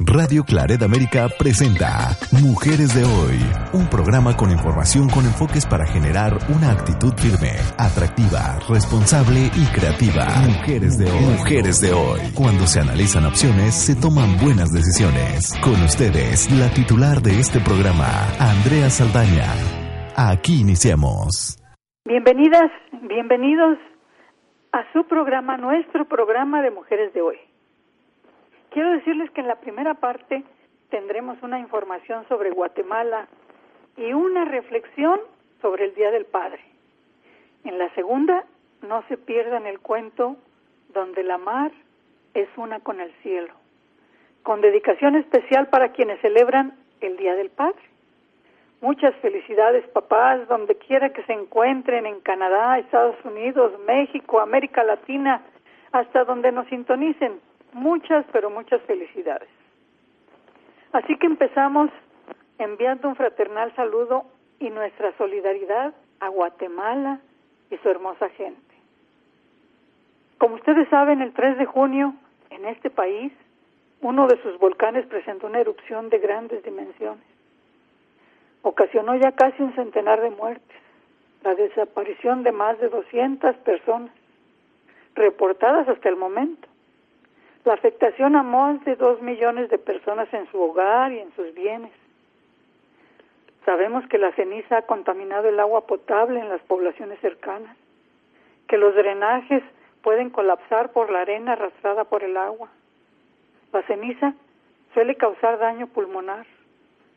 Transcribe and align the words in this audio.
Radio 0.00 0.42
Claret 0.42 0.82
América 0.82 1.28
presenta 1.38 2.16
Mujeres 2.42 2.94
de 2.96 3.04
Hoy, 3.04 3.36
un 3.74 3.88
programa 3.90 4.34
con 4.34 4.50
información 4.50 5.08
con 5.10 5.24
enfoques 5.26 5.66
para 5.66 5.84
generar 5.84 6.32
una 6.48 6.72
actitud 6.72 7.12
firme, 7.12 7.52
atractiva, 7.76 8.58
responsable 8.72 9.52
y 9.52 9.66
creativa. 9.76 10.24
Mujeres 10.48 10.96
de 10.96 11.10
Hoy. 11.10 11.36
Mujeres 11.36 11.80
de 11.82 11.92
Hoy. 11.92 12.20
Cuando 12.34 12.66
se 12.66 12.80
analizan 12.80 13.26
opciones, 13.26 13.74
se 13.74 13.94
toman 13.94 14.38
buenas 14.40 14.72
decisiones. 14.72 15.52
Con 15.62 15.76
ustedes, 15.82 16.50
la 16.50 16.72
titular 16.72 17.20
de 17.20 17.38
este 17.38 17.60
programa, 17.60 18.08
Andrea 18.40 18.88
Saldaña. 18.88 19.52
Aquí 20.16 20.62
iniciamos. 20.62 21.60
Bienvenidas, 22.06 22.72
bienvenidos 23.02 23.76
a 24.72 24.90
su 24.94 25.04
programa, 25.06 25.58
nuestro 25.58 26.08
programa 26.08 26.62
de 26.62 26.70
Mujeres 26.70 27.12
de 27.12 27.20
Hoy. 27.20 27.51
Quiero 28.72 28.90
decirles 28.92 29.30
que 29.32 29.42
en 29.42 29.48
la 29.48 29.56
primera 29.56 29.94
parte 29.94 30.42
tendremos 30.88 31.42
una 31.42 31.58
información 31.58 32.26
sobre 32.28 32.50
Guatemala 32.50 33.28
y 33.98 34.14
una 34.14 34.46
reflexión 34.46 35.20
sobre 35.60 35.84
el 35.84 35.94
Día 35.94 36.10
del 36.10 36.24
Padre. 36.24 36.60
En 37.64 37.78
la 37.78 37.92
segunda, 37.94 38.44
no 38.80 39.04
se 39.08 39.18
pierdan 39.18 39.66
el 39.66 39.78
cuento 39.80 40.36
donde 40.94 41.22
la 41.22 41.36
mar 41.36 41.70
es 42.32 42.48
una 42.56 42.80
con 42.80 43.00
el 43.00 43.12
cielo, 43.22 43.52
con 44.42 44.62
dedicación 44.62 45.16
especial 45.16 45.68
para 45.68 45.92
quienes 45.92 46.20
celebran 46.20 46.72
el 47.02 47.18
Día 47.18 47.34
del 47.34 47.50
Padre. 47.50 47.82
Muchas 48.80 49.14
felicidades 49.16 49.86
papás, 49.88 50.48
donde 50.48 50.76
quiera 50.76 51.10
que 51.10 51.22
se 51.24 51.34
encuentren, 51.34 52.06
en 52.06 52.20
Canadá, 52.20 52.78
Estados 52.78 53.22
Unidos, 53.24 53.78
México, 53.86 54.40
América 54.40 54.82
Latina, 54.82 55.42
hasta 55.92 56.24
donde 56.24 56.50
nos 56.52 56.66
sintonicen 56.68 57.38
muchas, 57.72 58.24
pero 58.32 58.50
muchas 58.50 58.80
felicidades. 58.82 59.48
Así 60.92 61.16
que 61.16 61.26
empezamos 61.26 61.90
enviando 62.58 63.08
un 63.08 63.16
fraternal 63.16 63.74
saludo 63.74 64.24
y 64.60 64.70
nuestra 64.70 65.16
solidaridad 65.16 65.94
a 66.20 66.28
Guatemala 66.28 67.20
y 67.70 67.76
su 67.78 67.88
hermosa 67.88 68.28
gente. 68.30 68.60
Como 70.38 70.56
ustedes 70.56 70.88
saben, 70.88 71.22
el 71.22 71.32
3 71.32 71.58
de 71.58 71.66
junio, 71.66 72.14
en 72.50 72.66
este 72.66 72.90
país, 72.90 73.32
uno 74.00 74.26
de 74.26 74.40
sus 74.42 74.58
volcanes 74.58 75.06
presentó 75.06 75.46
una 75.46 75.60
erupción 75.60 76.10
de 76.10 76.18
grandes 76.18 76.62
dimensiones. 76.62 77.24
Ocasionó 78.62 79.16
ya 79.16 79.32
casi 79.32 79.62
un 79.62 79.74
centenar 79.74 80.20
de 80.20 80.30
muertes, 80.30 80.76
la 81.42 81.54
desaparición 81.54 82.42
de 82.42 82.52
más 82.52 82.78
de 82.78 82.88
200 82.88 83.56
personas, 83.58 84.10
reportadas 85.14 85.88
hasta 85.88 86.08
el 86.08 86.16
momento 86.16 86.68
la 87.64 87.74
afectación 87.74 88.34
a 88.36 88.42
más 88.42 88.84
de 88.84 88.96
dos 88.96 89.22
millones 89.22 89.70
de 89.70 89.78
personas 89.78 90.32
en 90.34 90.50
su 90.50 90.60
hogar 90.60 91.12
y 91.12 91.20
en 91.20 91.32
sus 91.34 91.54
bienes. 91.54 91.92
Sabemos 93.64 94.04
que 94.08 94.18
la 94.18 94.32
ceniza 94.32 94.78
ha 94.78 94.82
contaminado 94.82 95.48
el 95.48 95.60
agua 95.60 95.86
potable 95.86 96.40
en 96.40 96.48
las 96.48 96.60
poblaciones 96.62 97.20
cercanas, 97.20 97.76
que 98.66 98.78
los 98.78 98.94
drenajes 98.94 99.62
pueden 100.02 100.30
colapsar 100.30 100.90
por 100.90 101.10
la 101.10 101.20
arena 101.20 101.52
arrastrada 101.52 102.04
por 102.04 102.24
el 102.24 102.36
agua. 102.36 102.68
La 103.72 103.82
ceniza 103.82 104.34
suele 104.94 105.14
causar 105.14 105.58
daño 105.58 105.86
pulmonar. 105.86 106.44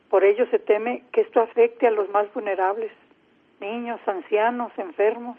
Por 0.09 0.23
ello 0.23 0.45
se 0.51 0.59
teme 0.59 1.03
que 1.11 1.21
esto 1.21 1.41
afecte 1.41 1.87
a 1.87 1.91
los 1.91 2.07
más 2.09 2.31
vulnerables, 2.33 2.91
niños, 3.59 3.99
ancianos, 4.05 4.71
enfermos. 4.77 5.37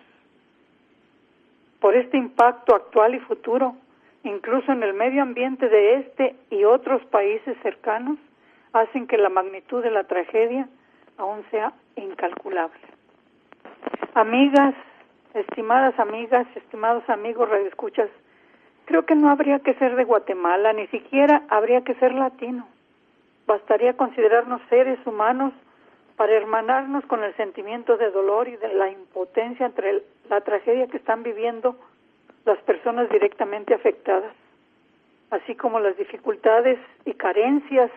Por 1.78 1.94
este 1.94 2.16
impacto 2.16 2.74
actual 2.74 3.14
y 3.14 3.20
futuro, 3.20 3.76
incluso 4.26 4.72
en 4.72 4.82
el 4.82 4.94
medio 4.94 5.22
ambiente 5.22 5.68
de 5.68 5.94
este 5.94 6.36
y 6.50 6.64
otros 6.64 7.04
países 7.06 7.56
cercanos, 7.62 8.18
hacen 8.72 9.06
que 9.06 9.16
la 9.16 9.28
magnitud 9.28 9.82
de 9.82 9.90
la 9.90 10.04
tragedia 10.04 10.68
aún 11.16 11.44
sea 11.50 11.72
incalculable. 11.96 12.80
Amigas, 14.14 14.74
estimadas 15.34 15.98
amigas, 15.98 16.46
estimados 16.54 17.08
amigos 17.08 17.48
radioescuchas, 17.48 18.10
creo 18.84 19.04
que 19.04 19.14
no 19.14 19.30
habría 19.30 19.60
que 19.60 19.74
ser 19.74 19.96
de 19.96 20.04
Guatemala, 20.04 20.72
ni 20.72 20.86
siquiera 20.88 21.42
habría 21.48 21.82
que 21.82 21.94
ser 21.94 22.12
latino. 22.12 22.66
Bastaría 23.46 23.96
considerarnos 23.96 24.60
seres 24.68 24.98
humanos 25.06 25.52
para 26.16 26.32
hermanarnos 26.32 27.04
con 27.06 27.22
el 27.22 27.34
sentimiento 27.36 27.96
de 27.96 28.10
dolor 28.10 28.48
y 28.48 28.56
de 28.56 28.72
la 28.74 28.90
impotencia 28.90 29.66
entre 29.66 30.02
la 30.28 30.40
tragedia 30.40 30.88
que 30.88 30.96
están 30.96 31.22
viviendo 31.22 31.76
las 32.46 32.58
personas 32.58 33.10
directamente 33.10 33.74
afectadas, 33.74 34.32
así 35.30 35.56
como 35.56 35.80
las 35.80 35.96
dificultades 35.98 36.78
y 37.04 37.12
carencias 37.14 37.90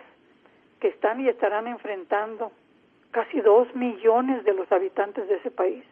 que 0.82 0.88
están 0.88 1.22
y 1.22 1.30
estarán 1.30 1.68
enfrentando 1.68 2.52
casi 3.12 3.42
dos 3.42 3.74
millones 3.76 4.44
de 4.44 4.54
los 4.54 4.70
habitantes 4.72 5.28
de 5.30 5.36
ese 5.36 5.52
país. 5.52 5.84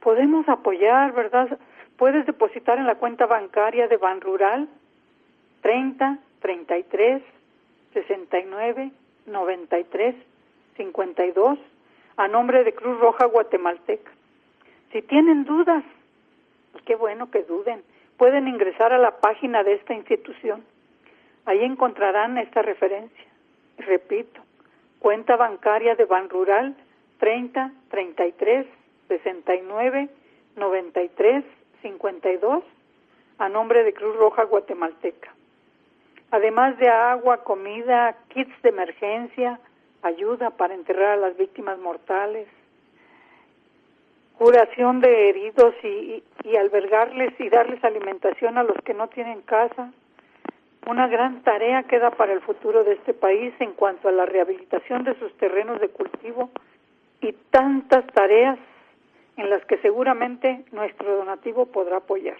Podemos 0.00 0.48
apoyar, 0.48 1.12
¿verdad? 1.12 1.58
Puedes 1.98 2.24
depositar 2.26 2.78
en 2.78 2.86
la 2.86 2.96
cuenta 2.96 3.26
bancaria 3.26 3.88
de 3.88 3.98
Ban 3.98 4.20
Rural 4.20 4.68
30 5.60 6.18
33 6.40 7.22
69 7.92 8.90
93 9.26 10.14
52 10.76 11.58
a 12.16 12.28
nombre 12.28 12.64
de 12.64 12.74
Cruz 12.74 12.98
Roja 13.00 13.26
Guatemalteca. 13.26 14.10
Si 14.92 15.02
tienen 15.02 15.44
dudas 15.44 15.84
qué 16.82 16.96
bueno 16.96 17.30
que 17.30 17.42
duden. 17.42 17.82
Pueden 18.16 18.48
ingresar 18.48 18.92
a 18.92 18.98
la 18.98 19.18
página 19.18 19.62
de 19.62 19.74
esta 19.74 19.94
institución. 19.94 20.64
Ahí 21.46 21.62
encontrarán 21.62 22.38
esta 22.38 22.62
referencia. 22.62 23.24
Repito, 23.78 24.40
cuenta 24.98 25.36
bancaria 25.36 25.94
de 25.94 26.04
Ban 26.04 26.28
Rural 26.28 26.74
30 27.18 27.72
33 27.90 28.66
69 29.08 30.08
93 30.56 31.44
52 31.82 32.64
a 33.38 33.48
nombre 33.48 33.84
de 33.84 33.92
Cruz 33.92 34.16
Roja 34.16 34.44
Guatemalteca. 34.44 35.34
Además 36.30 36.78
de 36.78 36.88
agua, 36.88 37.44
comida, 37.44 38.16
kits 38.28 38.62
de 38.62 38.70
emergencia, 38.70 39.60
ayuda 40.02 40.50
para 40.50 40.74
enterrar 40.74 41.10
a 41.12 41.16
las 41.16 41.36
víctimas 41.36 41.78
mortales, 41.78 42.48
curación 44.38 45.00
de 45.00 45.28
heridos 45.28 45.74
y, 45.82 46.22
albergarles 46.56 47.38
y 47.40 47.48
darles 47.48 47.82
alimentación 47.82 48.58
a 48.58 48.62
los 48.62 48.76
que 48.84 48.94
no 48.94 49.08
tienen 49.08 49.42
casa. 49.42 49.92
Una 50.86 51.08
gran 51.08 51.42
tarea 51.42 51.84
queda 51.84 52.10
para 52.10 52.32
el 52.32 52.40
futuro 52.42 52.84
de 52.84 52.92
este 52.92 53.14
país 53.14 53.54
en 53.58 53.72
cuanto 53.72 54.08
a 54.08 54.12
la 54.12 54.26
rehabilitación 54.26 55.04
de 55.04 55.18
sus 55.18 55.34
terrenos 55.38 55.80
de 55.80 55.88
cultivo 55.88 56.50
y 57.20 57.32
tantas 57.50 58.06
tareas 58.08 58.58
en 59.36 59.50
las 59.50 59.64
que 59.64 59.78
seguramente 59.78 60.64
nuestro 60.72 61.16
donativo 61.16 61.66
podrá 61.66 61.96
apoyar. 61.96 62.36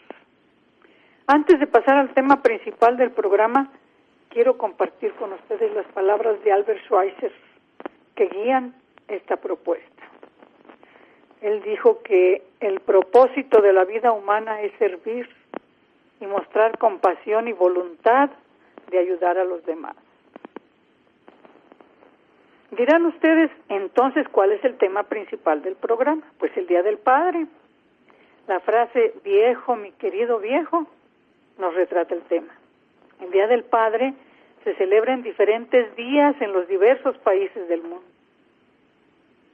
Antes 1.26 1.58
de 1.58 1.66
pasar 1.66 1.96
al 1.96 2.12
tema 2.12 2.42
principal 2.42 2.98
del 2.98 3.10
programa, 3.10 3.72
quiero 4.28 4.58
compartir 4.58 5.12
con 5.14 5.32
ustedes 5.32 5.74
las 5.74 5.86
palabras 5.86 6.42
de 6.44 6.52
Albert 6.52 6.84
Schweitzer 6.84 7.32
que 8.14 8.26
guían 8.26 8.74
esta 9.08 9.36
propuesta. 9.36 9.94
Él 11.44 11.60
dijo 11.62 12.00
que 12.02 12.42
el 12.60 12.80
propósito 12.80 13.60
de 13.60 13.74
la 13.74 13.84
vida 13.84 14.12
humana 14.12 14.62
es 14.62 14.72
servir 14.78 15.28
y 16.18 16.26
mostrar 16.26 16.78
compasión 16.78 17.48
y 17.48 17.52
voluntad 17.52 18.30
de 18.90 18.98
ayudar 18.98 19.36
a 19.36 19.44
los 19.44 19.62
demás. 19.66 19.94
Dirán 22.70 23.04
ustedes, 23.04 23.50
entonces, 23.68 24.26
¿cuál 24.30 24.52
es 24.52 24.64
el 24.64 24.78
tema 24.78 25.02
principal 25.02 25.60
del 25.60 25.76
programa? 25.76 26.22
Pues 26.38 26.56
el 26.56 26.66
Día 26.66 26.82
del 26.82 26.96
Padre. 26.96 27.46
La 28.48 28.60
frase 28.60 29.12
viejo, 29.22 29.76
mi 29.76 29.92
querido 29.92 30.38
viejo, 30.38 30.86
nos 31.58 31.74
retrata 31.74 32.14
el 32.14 32.22
tema. 32.22 32.54
El 33.20 33.30
Día 33.30 33.48
del 33.48 33.64
Padre 33.64 34.14
se 34.64 34.74
celebra 34.76 35.12
en 35.12 35.22
diferentes 35.22 35.94
días 35.94 36.34
en 36.40 36.54
los 36.54 36.66
diversos 36.68 37.18
países 37.18 37.68
del 37.68 37.82
mundo. 37.82 38.06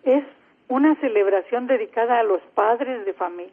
Es 0.05 0.23
una 0.71 0.95
celebración 1.01 1.67
dedicada 1.67 2.21
a 2.21 2.23
los 2.23 2.41
padres 2.55 3.05
de 3.05 3.13
familia. 3.13 3.53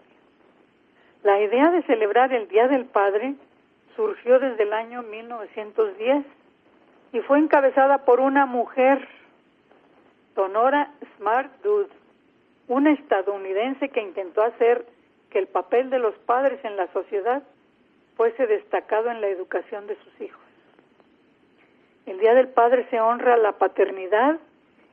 La 1.23 1.41
idea 1.41 1.71
de 1.71 1.81
celebrar 1.81 2.31
el 2.31 2.47
Día 2.47 2.67
del 2.67 2.85
Padre 2.85 3.33
surgió 3.95 4.39
desde 4.39 4.61
el 4.61 4.71
año 4.71 5.01
1910 5.01 6.25
y 7.13 7.19
fue 7.21 7.39
encabezada 7.39 8.05
por 8.05 8.19
una 8.19 8.45
mujer, 8.45 9.07
Sonora 10.35 10.91
Smart 11.17 11.51
Dude, 11.63 11.89
una 12.67 12.91
estadounidense 12.91 13.89
que 13.89 14.01
intentó 14.01 14.43
hacer 14.43 14.85
que 15.31 15.39
el 15.39 15.47
papel 15.47 15.89
de 15.89 15.97
los 15.97 16.13
padres 16.19 16.63
en 16.63 16.77
la 16.77 16.85
sociedad 16.93 17.41
fuese 18.15 18.45
destacado 18.45 19.09
en 19.09 19.21
la 19.21 19.27
educación 19.27 19.87
de 19.87 19.95
sus 19.95 20.21
hijos. 20.21 20.45
El 22.05 22.19
Día 22.19 22.35
del 22.35 22.49
Padre 22.49 22.85
se 22.91 23.01
honra 23.01 23.37
la 23.37 23.53
paternidad 23.53 24.37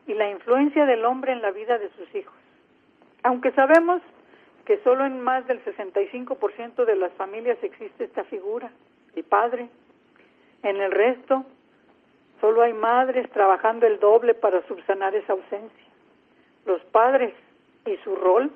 y 0.07 0.15
la 0.15 0.31
influencia 0.31 0.87
del 0.87 1.05
hombre 1.05 1.33
en 1.33 1.43
la 1.43 1.51
vida 1.51 1.79
de 1.79 1.91
sus 1.91 2.15
hijos. 2.15 2.35
Aunque 3.23 3.53
sabemos 3.53 4.03
que 4.65 4.79
solo 4.83 5.05
en 5.05 5.21
más 5.21 5.47
del 5.47 5.63
65% 5.65 6.85
de 6.85 6.97
las 6.97 7.13
familias 7.15 7.59
existe 7.63 8.05
esta 8.05 8.25
figura, 8.25 8.71
el 9.15 9.25
padre, 9.25 9.69
en 10.63 10.77
el 10.81 10.91
resto 10.91 11.45
solo 12.41 12.63
hay 12.63 12.73
madres 12.73 13.31
trabajando 13.31 13.87
el 13.87 14.01
doble 14.01 14.35
para 14.35 14.67
subsanar 14.67 15.15
esa 15.15 15.33
ausencia. 15.33 15.85
Los 16.67 16.83
padres 16.87 17.35
y 17.87 17.97
su 17.99 18.17
rol 18.17 18.51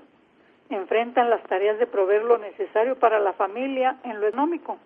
enfrentan 0.71 1.31
las 1.31 1.43
tareas 1.45 1.79
de 1.79 1.87
proveer 1.87 2.25
lo 2.25 2.39
necesario 2.39 2.97
para 2.97 3.21
la 3.21 3.33
familia 3.35 3.97
en 4.05 4.21
lo 4.21 4.27
económico, 4.27 4.79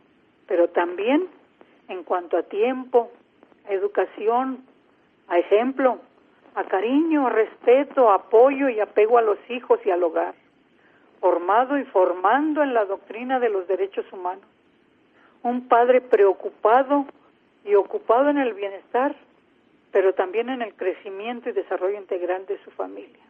pero 0.46 0.68
también 0.68 1.28
en 1.88 2.04
cuanto 2.04 2.36
a 2.36 2.44
tiempo, 2.44 3.10
a 3.68 3.72
educación, 3.72 4.64
a 5.28 5.38
ejemplo, 5.38 5.98
a 6.54 6.64
cariño, 6.64 7.28
respeto, 7.28 8.10
apoyo 8.10 8.68
y 8.68 8.80
apego 8.80 9.18
a 9.18 9.22
los 9.22 9.38
hijos 9.48 9.80
y 9.84 9.90
al 9.90 10.02
hogar, 10.02 10.34
formado 11.20 11.78
y 11.78 11.84
formando 11.84 12.62
en 12.62 12.74
la 12.74 12.84
doctrina 12.84 13.40
de 13.40 13.48
los 13.48 13.66
derechos 13.66 14.04
humanos. 14.12 14.44
Un 15.42 15.68
padre 15.68 16.00
preocupado 16.00 17.06
y 17.64 17.74
ocupado 17.74 18.28
en 18.28 18.38
el 18.38 18.54
bienestar, 18.54 19.14
pero 19.92 20.14
también 20.14 20.48
en 20.48 20.62
el 20.62 20.74
crecimiento 20.74 21.48
y 21.48 21.52
desarrollo 21.52 21.98
integral 21.98 22.46
de 22.46 22.58
su 22.64 22.70
familia. 22.70 23.22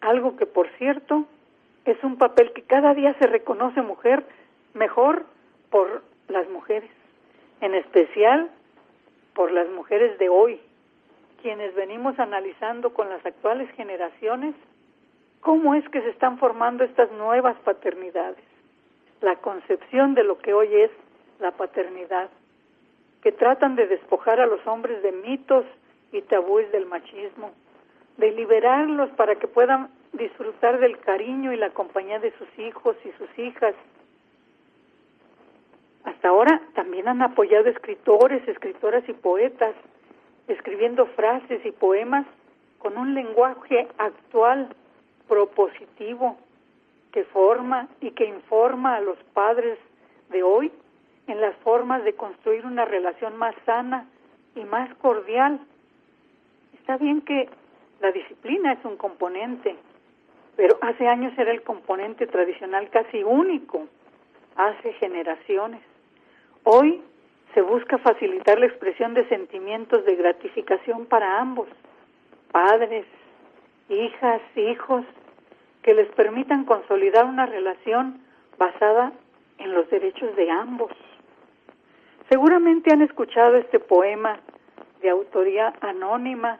Algo 0.00 0.36
que, 0.36 0.46
por 0.46 0.68
cierto, 0.78 1.26
es 1.84 2.02
un 2.02 2.16
papel 2.16 2.52
que 2.52 2.62
cada 2.62 2.94
día 2.94 3.14
se 3.18 3.26
reconoce 3.26 3.82
mujer 3.82 4.24
mejor 4.72 5.26
por 5.70 6.02
las 6.28 6.48
mujeres, 6.48 6.90
en 7.60 7.74
especial 7.74 8.50
por 9.34 9.50
las 9.50 9.68
mujeres 9.68 10.18
de 10.18 10.28
hoy, 10.28 10.60
quienes 11.44 11.74
venimos 11.74 12.18
analizando 12.18 12.94
con 12.94 13.10
las 13.10 13.24
actuales 13.26 13.70
generaciones 13.72 14.54
cómo 15.42 15.74
es 15.74 15.86
que 15.90 16.00
se 16.00 16.08
están 16.08 16.38
formando 16.38 16.84
estas 16.84 17.12
nuevas 17.12 17.54
paternidades, 17.58 18.42
la 19.20 19.36
concepción 19.36 20.14
de 20.14 20.24
lo 20.24 20.38
que 20.38 20.54
hoy 20.54 20.74
es 20.74 20.90
la 21.40 21.50
paternidad, 21.50 22.30
que 23.22 23.30
tratan 23.30 23.76
de 23.76 23.86
despojar 23.86 24.40
a 24.40 24.46
los 24.46 24.66
hombres 24.66 25.02
de 25.02 25.12
mitos 25.12 25.66
y 26.12 26.22
tabúes 26.22 26.72
del 26.72 26.86
machismo, 26.86 27.50
de 28.16 28.32
liberarlos 28.32 29.10
para 29.10 29.34
que 29.34 29.46
puedan 29.46 29.90
disfrutar 30.14 30.80
del 30.80 30.98
cariño 31.00 31.52
y 31.52 31.58
la 31.58 31.68
compañía 31.68 32.20
de 32.20 32.32
sus 32.38 32.48
hijos 32.58 32.96
y 33.04 33.12
sus 33.18 33.38
hijas. 33.38 33.74
Hasta 36.04 36.28
ahora 36.28 36.62
también 36.74 37.06
han 37.06 37.20
apoyado 37.20 37.68
escritores, 37.68 38.48
escritoras 38.48 39.06
y 39.10 39.12
poetas 39.12 39.74
escribiendo 40.48 41.06
frases 41.06 41.64
y 41.64 41.70
poemas 41.72 42.26
con 42.78 42.98
un 42.98 43.14
lenguaje 43.14 43.88
actual, 43.98 44.68
propositivo, 45.28 46.36
que 47.12 47.24
forma 47.24 47.88
y 48.00 48.10
que 48.10 48.26
informa 48.26 48.96
a 48.96 49.00
los 49.00 49.16
padres 49.32 49.78
de 50.30 50.42
hoy 50.42 50.72
en 51.26 51.40
las 51.40 51.56
formas 51.58 52.04
de 52.04 52.14
construir 52.14 52.66
una 52.66 52.84
relación 52.84 53.36
más 53.36 53.54
sana 53.64 54.06
y 54.54 54.64
más 54.64 54.92
cordial. 54.96 55.60
Está 56.78 56.98
bien 56.98 57.22
que 57.22 57.48
la 58.00 58.12
disciplina 58.12 58.72
es 58.72 58.84
un 58.84 58.96
componente, 58.96 59.76
pero 60.56 60.76
hace 60.82 61.08
años 61.08 61.32
era 61.38 61.52
el 61.52 61.62
componente 61.62 62.26
tradicional 62.26 62.90
casi 62.90 63.22
único, 63.22 63.86
hace 64.56 64.92
generaciones. 64.94 65.80
Hoy 66.64 67.02
se 67.54 67.62
busca 67.62 67.98
facilitar 67.98 68.58
la 68.58 68.66
expresión 68.66 69.14
de 69.14 69.28
sentimientos 69.28 70.04
de 70.04 70.16
gratificación 70.16 71.06
para 71.06 71.40
ambos, 71.40 71.68
padres, 72.50 73.06
hijas, 73.88 74.42
hijos, 74.56 75.04
que 75.82 75.94
les 75.94 76.08
permitan 76.12 76.64
consolidar 76.64 77.26
una 77.26 77.46
relación 77.46 78.20
basada 78.58 79.12
en 79.58 79.72
los 79.72 79.88
derechos 79.90 80.34
de 80.34 80.50
ambos. 80.50 80.90
Seguramente 82.28 82.92
han 82.92 83.02
escuchado 83.02 83.56
este 83.56 83.78
poema 83.78 84.40
de 85.02 85.10
autoría 85.10 85.74
anónima 85.80 86.58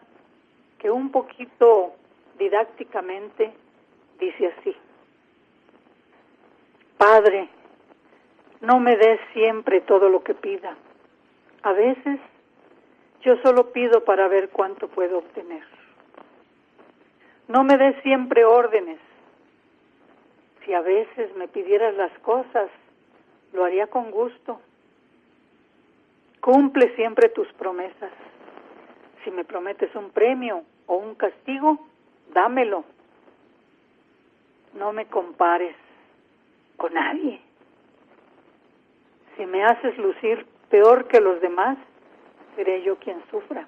que 0.78 0.90
un 0.90 1.10
poquito 1.10 1.94
didácticamente 2.38 3.52
dice 4.20 4.52
así. 4.58 4.76
Padre, 6.98 7.48
no 8.60 8.78
me 8.80 8.96
des 8.96 9.20
siempre 9.32 9.80
todo 9.80 10.08
lo 10.08 10.22
que 10.22 10.34
pida. 10.34 10.76
A 11.64 11.72
veces 11.72 12.20
yo 13.22 13.38
solo 13.38 13.72
pido 13.72 14.04
para 14.04 14.28
ver 14.28 14.50
cuánto 14.50 14.86
puedo 14.88 15.18
obtener. 15.18 15.64
No 17.48 17.64
me 17.64 17.78
des 17.78 18.00
siempre 18.02 18.44
órdenes. 18.44 18.98
Si 20.62 20.74
a 20.74 20.82
veces 20.82 21.34
me 21.36 21.48
pidieras 21.48 21.94
las 21.94 22.12
cosas, 22.18 22.68
lo 23.54 23.64
haría 23.64 23.86
con 23.86 24.10
gusto. 24.10 24.60
Cumple 26.40 26.94
siempre 26.96 27.30
tus 27.30 27.50
promesas. 27.54 28.12
Si 29.24 29.30
me 29.30 29.44
prometes 29.44 29.94
un 29.94 30.10
premio 30.10 30.64
o 30.86 30.96
un 30.96 31.14
castigo, 31.14 31.78
dámelo. 32.34 32.84
No 34.74 34.92
me 34.92 35.06
compares 35.06 35.76
con 36.76 36.92
nadie. 36.92 37.40
Si 39.36 39.46
me 39.46 39.64
haces 39.64 39.96
lucir 39.96 40.46
peor 40.70 41.06
que 41.06 41.20
los 41.20 41.40
demás, 41.40 41.78
seré 42.56 42.82
yo 42.82 42.96
quien 42.96 43.22
sufra. 43.30 43.66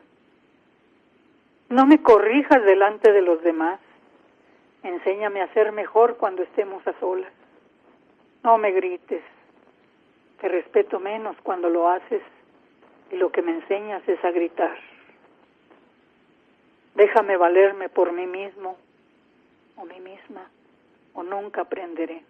No 1.69 1.87
me 1.87 2.02
corrijas 2.02 2.62
delante 2.64 3.12
de 3.12 3.22
los 3.22 3.43
demás. 3.43 3.81
Enséñame 4.82 5.43
a 5.43 5.52
ser 5.52 5.72
mejor 5.72 6.16
cuando 6.16 6.43
estemos 6.43 6.87
a 6.87 6.93
solas. 7.00 7.32
No 8.44 8.56
me 8.58 8.70
grites. 8.70 9.22
Te 10.40 10.48
respeto 10.48 11.00
menos 11.00 11.37
cuando 11.43 11.69
lo 11.69 11.88
haces 11.88 12.22
y 13.10 13.16
lo 13.16 13.32
que 13.32 13.42
me 13.42 13.52
enseñas 13.52 14.06
es 14.08 14.25
a 14.25 14.31
gritar. 14.31 14.78
Déjame 16.94 17.37
valerme 17.37 17.88
por 17.88 18.12
mí 18.12 18.26
mismo 18.26 18.76
o 19.76 19.85
mí 19.85 19.99
misma 20.00 20.49
o 21.14 21.23
nunca 21.23 21.62
aprenderé. 21.62 22.23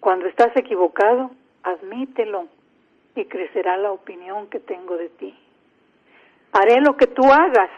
Cuando 0.00 0.26
estás 0.26 0.56
equivocado, 0.56 1.30
admítelo 1.62 2.48
y 3.14 3.24
crecerá 3.26 3.76
la 3.76 3.92
opinión 3.92 4.48
que 4.48 4.60
tengo 4.60 4.96
de 4.96 5.08
ti. 5.10 5.34
Haré 6.52 6.80
lo 6.80 6.96
que 6.96 7.06
tú 7.06 7.24
hagas, 7.24 7.70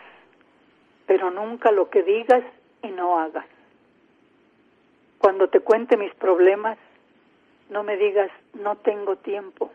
pero 1.07 1.31
nunca 1.31 1.71
lo 1.71 1.91
que 1.91 2.03
digas 2.03 2.43
y 2.83 2.89
no 2.89 3.19
hagas. 3.19 3.47
Cuando 5.19 5.49
te 5.49 5.61
cuente 5.61 5.97
mis 5.97 6.15
problemas, 6.15 6.79
no 7.71 7.83
me 7.83 7.97
digas 7.97 8.31
no 8.55 8.77
tengo 8.77 9.17
tiempo. 9.17 9.73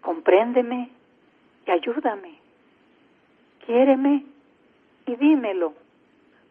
Compréndeme 0.00 0.90
y 1.66 1.70
ayúdame. 1.70 2.38
Quiéreme 3.66 4.24
y 5.06 5.16
dímelo. 5.16 5.74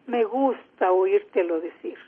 Me 0.06 0.24
gusta 0.24 0.92
oírtelo 0.92 1.60
decir. 1.60 1.98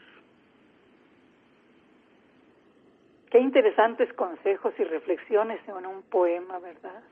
Qué 3.32 3.40
interesantes 3.40 4.12
consejos 4.12 4.74
y 4.78 4.84
reflexiones 4.84 5.58
en 5.66 5.86
un 5.86 6.02
poema, 6.02 6.58
¿verdad? 6.58 7.02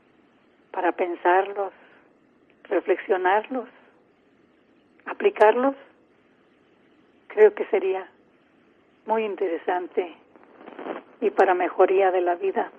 Para 0.71 0.93
pensarlos, 0.93 1.73
reflexionarlos, 2.65 3.67
aplicarlos. 5.07 5.75
Creo 7.29 7.55
que 7.55 7.65
sería 7.69 8.07
muy 9.07 9.25
interesante 9.25 10.15
y 11.23 11.31
para 11.31 11.55
mejoría 11.55 12.11
de 12.11 12.21
la 12.21 12.35
vida 12.35 12.71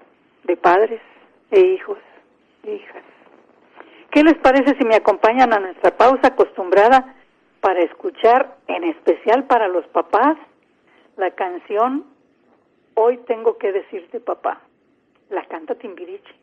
de 0.44 0.56
padres 0.56 1.02
e 1.50 1.62
hijos 1.62 1.98
e 2.62 2.76
hijas. 2.76 3.04
¿Qué 4.12 4.24
les 4.24 4.36
parece 4.36 4.76
si 4.78 4.86
me 4.86 4.98
acompañan 4.98 5.52
a 5.52 5.60
nuestra 5.60 5.98
pausa 5.98 6.28
acostumbrada 6.28 7.16
para 7.60 7.80
escuchar, 7.82 8.58
en 8.68 8.84
especial 8.84 9.46
para 9.46 9.68
los 9.68 9.88
papás, 9.88 10.38
la 11.18 11.32
canción 11.32 12.06
Hoy 13.04 13.18
tengo 13.26 13.58
que 13.58 13.72
decirte 13.72 14.20
papá. 14.20 14.62
La 15.32 15.44
canta 15.48 15.74
Timbiriche. 15.74 16.41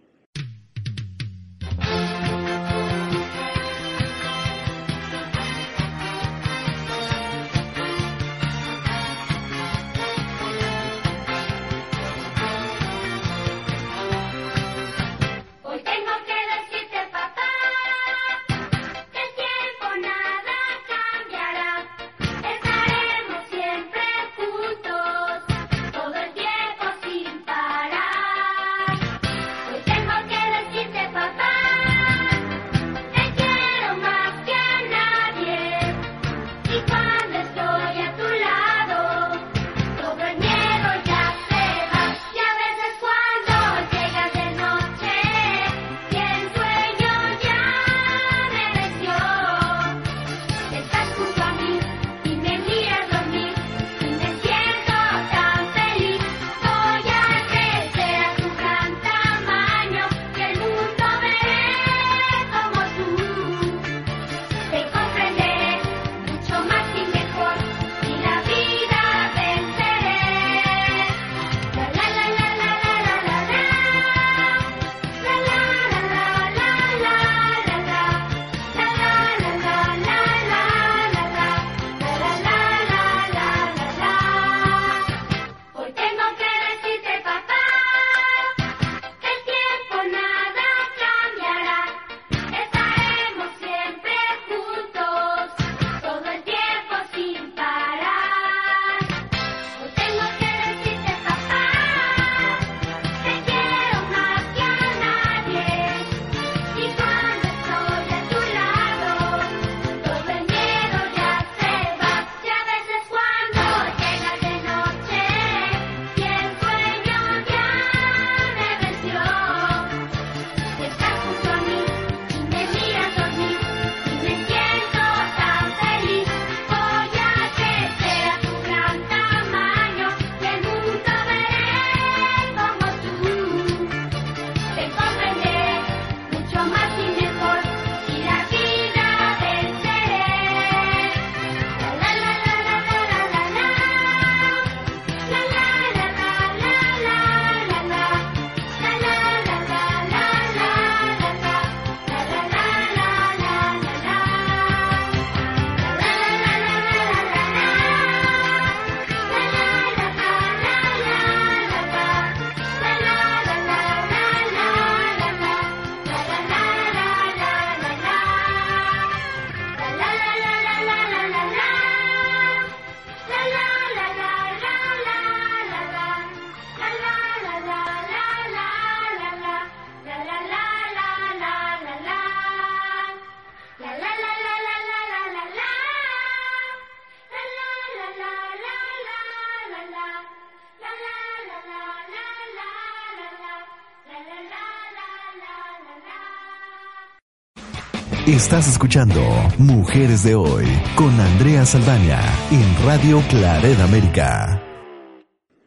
Estás 198.28 198.68
escuchando 198.68 199.20
Mujeres 199.58 200.22
de 200.22 200.34
Hoy 200.34 200.66
con 200.98 201.08
Andrea 201.18 201.64
Saldaña 201.64 202.20
en 202.52 202.68
Radio 202.84 203.24
Claret 203.30 203.80
América. 203.80 204.60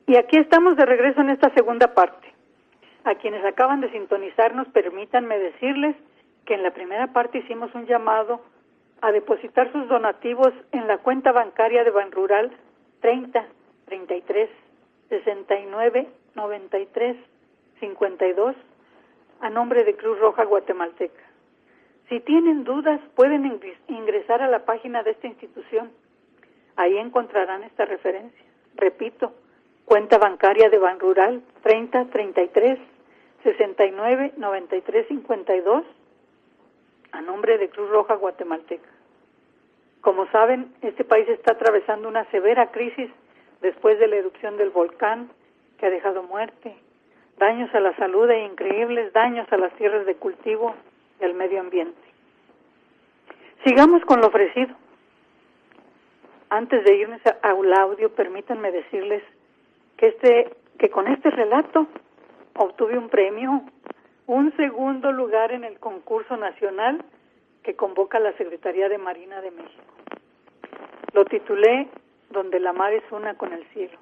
Y 0.06 0.16
aquí 0.16 0.38
estamos 0.38 0.78
de 0.78 0.86
regreso 0.86 1.22
en 1.22 1.32
esta 1.32 1.52
segunda 1.56 1.96
parte. 1.96 2.32
A 3.04 3.16
quienes 3.16 3.44
acaban 3.46 3.82
de 3.82 3.90
sintonizarnos, 3.90 4.68
permítanme 4.68 5.40
decirles 5.40 5.96
que 6.46 6.54
en 6.54 6.62
la 6.62 6.70
primera 6.70 7.12
parte 7.14 7.40
hicimos 7.40 7.74
un 7.74 7.88
llamado 7.88 8.42
a 9.02 9.12
depositar 9.12 9.72
sus 9.72 9.90
donativos 9.90 10.54
en 10.72 10.86
la 10.86 11.00
cuenta 11.00 11.32
bancaria 11.32 11.84
de 11.84 11.90
Banrural 11.90 12.52
30 13.00 13.44
33 13.86 14.50
69 15.10 16.08
93 16.36 17.18
52 17.80 18.56
a 19.40 19.50
nombre 19.50 19.84
de 19.84 19.96
Cruz 19.96 20.20
Roja 20.20 20.46
Guatemalteca. 20.46 21.31
Si 22.12 22.20
tienen 22.20 22.66
dudas, 22.66 23.00
pueden 23.16 23.58
ingresar 23.88 24.42
a 24.42 24.50
la 24.50 24.66
página 24.66 25.02
de 25.02 25.12
esta 25.12 25.28
institución. 25.28 25.94
Ahí 26.76 26.98
encontrarán 26.98 27.64
esta 27.64 27.86
referencia. 27.86 28.46
Repito, 28.76 29.32
cuenta 29.86 30.18
bancaria 30.18 30.70
de 30.70 30.78
Ban 30.78 31.00
Rural 31.00 31.42
30 31.64 32.08
33 32.08 32.80
69 33.44 34.34
93 34.36 35.08
52 35.08 35.86
a 37.14 37.22
nombre 37.22 37.58
de 37.58 37.70
Cruz 37.70 37.90
Roja 37.90 38.16
Guatemalteca. 38.16 38.90
Como 40.02 40.30
saben, 40.32 40.74
este 40.82 41.06
país 41.06 41.30
está 41.30 41.54
atravesando 41.54 42.10
una 42.10 42.26
severa 42.26 42.72
crisis 42.72 43.10
después 43.62 43.98
de 44.00 44.10
la 44.10 44.18
erupción 44.18 44.58
del 44.58 44.72
volcán 44.72 45.30
que 45.78 45.86
ha 45.86 45.90
dejado 45.90 46.24
muerte, 46.24 46.76
daños 47.38 47.74
a 47.74 47.80
la 47.80 47.96
salud 47.96 48.30
e 48.30 48.44
increíbles 48.44 49.14
daños 49.14 49.48
a 49.50 49.56
las 49.56 49.72
tierras 49.78 50.06
de 50.06 50.16
cultivo 50.16 50.76
al 51.26 51.34
medio 51.34 51.60
ambiente. 51.60 52.00
Sigamos 53.66 54.04
con 54.06 54.22
lo 54.22 54.28
ofrecido. 54.28 54.76
Antes 56.50 56.84
de 56.84 56.96
irnos 56.96 57.22
al 57.42 57.74
audio, 57.74 58.14
permítanme 58.14 58.72
decirles 58.72 59.24
que 59.98 60.08
este 60.08 60.56
que 60.78 60.90
con 60.90 61.08
este 61.08 61.30
relato 61.30 61.88
obtuve 62.56 62.98
un 62.98 63.10
premio, 63.10 63.64
un 64.26 64.52
segundo 64.58 65.12
lugar 65.12 65.52
en 65.52 65.64
el 65.64 65.80
concurso 65.80 66.38
nacional 66.38 67.06
que 67.62 67.76
convoca 67.76 68.20
la 68.20 68.34
Secretaría 68.34 68.90
de 68.90 68.98
Marina 68.98 69.42
de 69.42 69.52
México. 69.52 69.94
Lo 71.14 71.26
titulé 71.26 71.88
Donde 72.32 72.60
la 72.60 72.74
mar 72.74 72.94
es 72.94 73.04
una 73.12 73.36
con 73.36 73.54
el 73.54 73.64
cielo. 73.74 74.00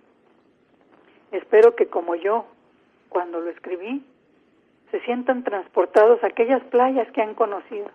Espero 1.32 1.76
que 1.76 1.88
como 1.88 2.16
yo, 2.16 2.46
cuando 3.10 3.40
lo 3.40 3.50
escribí, 3.50 4.04
se 4.92 5.00
sientan 5.02 5.44
transportados 5.44 6.24
a 6.24 6.28
aquellas 6.28 6.64
playas 6.66 7.10
que 7.12 7.22
han 7.22 7.36
conocido 7.36 7.88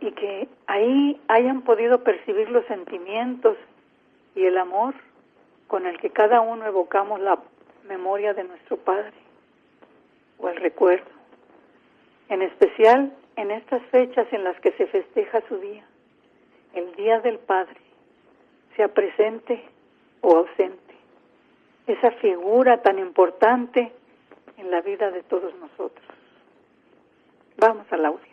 y 0.00 0.10
que 0.12 0.48
ahí 0.66 1.20
hayan 1.28 1.62
podido 1.62 2.02
percibir 2.02 2.50
los 2.50 2.66
sentimientos 2.66 3.56
y 4.34 4.44
el 4.44 4.58
amor 4.58 4.94
con 5.68 5.86
el 5.86 5.98
que 5.98 6.10
cada 6.10 6.40
uno 6.40 6.66
evocamos 6.66 7.20
la 7.20 7.38
memoria 7.84 8.34
de 8.34 8.44
nuestro 8.44 8.76
Padre 8.78 9.12
o 10.38 10.48
el 10.48 10.56
recuerdo, 10.56 11.10
en 12.28 12.42
especial 12.42 13.12
en 13.36 13.50
estas 13.50 13.82
fechas 13.86 14.26
en 14.32 14.44
las 14.44 14.58
que 14.60 14.72
se 14.72 14.86
festeja 14.86 15.40
su 15.48 15.56
día, 15.58 15.84
el 16.74 16.94
Día 16.96 17.20
del 17.20 17.38
Padre, 17.38 17.80
sea 18.76 18.88
presente 18.88 19.62
o 20.20 20.36
ausente, 20.36 20.94
esa 21.86 22.10
figura 22.12 22.82
tan 22.82 22.98
importante 22.98 23.92
en 24.62 24.70
la 24.70 24.80
vida 24.80 25.10
de 25.10 25.22
todos 25.24 25.52
nosotros. 25.56 26.06
Vamos 27.56 27.86
al 27.90 28.06
audio. 28.06 28.32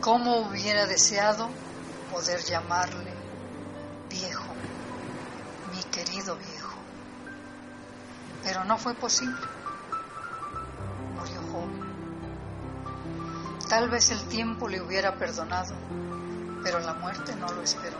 ¿Cómo 0.00 0.48
hubiera 0.48 0.86
deseado 0.86 1.48
poder 2.18 2.42
llamarle 2.42 3.12
viejo, 4.10 4.52
mi 5.70 5.80
querido 5.84 6.34
viejo? 6.34 6.74
Pero 8.42 8.64
no 8.64 8.76
fue 8.76 8.92
posible. 8.94 9.46
Murió 11.14 11.40
joven. 11.52 11.84
Tal 13.68 13.88
vez 13.88 14.10
el 14.10 14.26
tiempo 14.26 14.66
le 14.68 14.82
hubiera 14.82 15.16
perdonado, 15.16 15.76
pero 16.64 16.80
la 16.80 16.94
muerte 16.94 17.36
no 17.36 17.52
lo 17.52 17.62
esperó. 17.62 17.98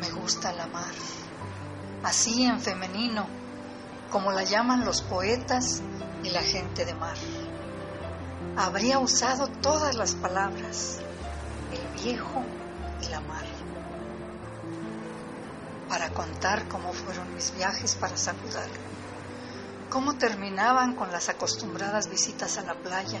Me 0.00 0.10
gusta 0.10 0.54
la 0.54 0.68
mar, 0.68 0.94
así 2.02 2.44
en 2.44 2.62
femenino, 2.62 3.26
como 4.10 4.32
la 4.32 4.44
llaman 4.44 4.86
los 4.86 5.02
poetas 5.02 5.82
y 6.22 6.30
la 6.30 6.40
gente 6.40 6.86
de 6.86 6.94
mar 6.94 7.18
habría 8.56 8.98
usado 8.98 9.48
todas 9.48 9.94
las 9.96 10.14
palabras, 10.14 11.00
el 11.72 12.02
viejo 12.02 12.44
y 13.02 13.08
la 13.08 13.20
mar, 13.20 13.44
para 15.88 16.10
contar 16.10 16.68
cómo 16.68 16.92
fueron 16.92 17.34
mis 17.34 17.54
viajes 17.54 17.94
para 17.96 18.16
saludarlo, 18.16 18.78
cómo 19.90 20.16
terminaban 20.16 20.94
con 20.94 21.10
las 21.10 21.28
acostumbradas 21.28 22.08
visitas 22.08 22.58
a 22.58 22.62
la 22.62 22.74
playa, 22.74 23.20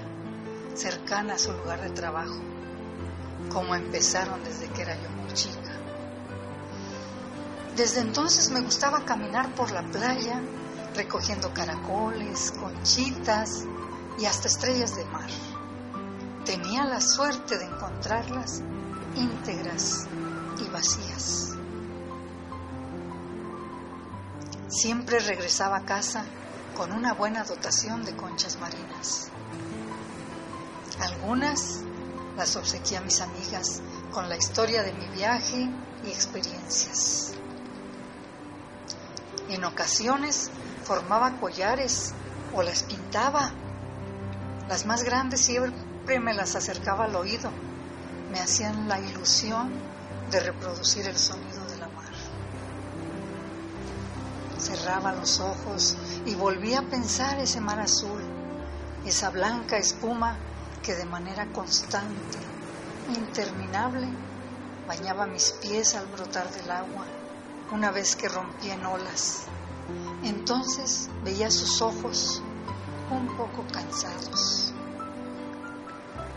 cercana 0.74 1.34
a 1.34 1.38
su 1.38 1.52
lugar 1.52 1.80
de 1.82 1.90
trabajo, 1.90 2.40
cómo 3.52 3.74
empezaron 3.74 4.42
desde 4.44 4.68
que 4.68 4.82
era 4.82 4.94
yo 4.94 5.10
muy 5.10 5.32
chica. 5.34 5.58
Desde 7.76 8.00
entonces 8.00 8.50
me 8.50 8.60
gustaba 8.60 9.04
caminar 9.04 9.54
por 9.54 9.70
la 9.70 9.82
playa, 9.82 10.40
recogiendo 10.94 11.52
caracoles, 11.52 12.52
conchitas, 12.52 13.66
y 14.18 14.26
hasta 14.26 14.48
estrellas 14.48 14.94
de 14.96 15.04
mar. 15.06 15.30
Tenía 16.44 16.84
la 16.84 17.00
suerte 17.00 17.56
de 17.56 17.66
encontrarlas 17.66 18.62
íntegras 19.14 20.08
y 20.58 20.68
vacías. 20.70 21.54
Siempre 24.66 25.20
regresaba 25.20 25.76
a 25.76 25.84
casa 25.84 26.24
con 26.76 26.90
una 26.90 27.14
buena 27.14 27.44
dotación 27.44 28.04
de 28.04 28.16
conchas 28.16 28.58
marinas. 28.58 29.30
Algunas 31.00 31.82
las 32.36 32.56
obsequié 32.56 32.96
a 32.96 33.02
mis 33.02 33.20
amigas 33.20 33.80
con 34.12 34.28
la 34.28 34.36
historia 34.36 34.82
de 34.82 34.94
mi 34.94 35.06
viaje 35.10 35.70
y 36.04 36.08
experiencias. 36.08 37.34
En 39.48 39.62
ocasiones 39.64 40.50
formaba 40.82 41.38
collares 41.38 42.14
o 42.52 42.62
las 42.62 42.82
pintaba 42.82 43.52
las 44.68 44.86
más 44.86 45.04
grandes 45.04 45.48
siempre 45.48 45.91
me 46.06 46.34
las 46.34 46.56
acercaba 46.56 47.04
al 47.04 47.16
oído, 47.16 47.50
me 48.30 48.40
hacían 48.40 48.88
la 48.88 49.00
ilusión 49.00 49.70
de 50.30 50.40
reproducir 50.40 51.06
el 51.06 51.16
sonido 51.16 51.64
de 51.66 51.78
la 51.78 51.88
mar. 51.88 52.12
Cerraba 54.58 55.12
los 55.12 55.40
ojos 55.40 55.96
y 56.26 56.34
volvía 56.34 56.80
a 56.80 56.82
pensar 56.82 57.38
ese 57.38 57.60
mar 57.60 57.80
azul, 57.80 58.20
esa 59.06 59.30
blanca 59.30 59.78
espuma 59.78 60.36
que 60.82 60.94
de 60.94 61.04
manera 61.04 61.46
constante, 61.52 62.38
interminable, 63.16 64.08
bañaba 64.86 65.26
mis 65.26 65.52
pies 65.52 65.94
al 65.94 66.06
brotar 66.06 66.50
del 66.50 66.70
agua 66.70 67.06
una 67.72 67.90
vez 67.90 68.16
que 68.16 68.28
rompía 68.28 68.74
en 68.74 68.84
olas. 68.84 69.44
Entonces 70.22 71.08
veía 71.24 71.50
sus 71.50 71.80
ojos 71.80 72.42
un 73.10 73.36
poco 73.36 73.64
cansados. 73.72 74.71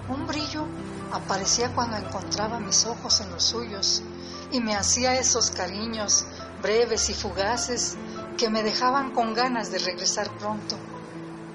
Un 0.09 0.27
brillo 0.27 0.65
aparecía 1.11 1.73
cuando 1.73 1.97
encontraba 1.97 2.59
mis 2.59 2.85
ojos 2.85 3.21
en 3.21 3.31
los 3.31 3.43
suyos 3.43 4.03
y 4.51 4.59
me 4.59 4.75
hacía 4.75 5.15
esos 5.15 5.51
cariños 5.51 6.25
breves 6.61 7.09
y 7.09 7.13
fugaces 7.13 7.97
que 8.37 8.49
me 8.49 8.63
dejaban 8.63 9.11
con 9.11 9.33
ganas 9.33 9.71
de 9.71 9.79
regresar 9.79 10.29
pronto 10.37 10.77